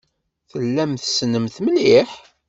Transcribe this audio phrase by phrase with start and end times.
[0.51, 2.09] Tellam tessnem-t mliḥ?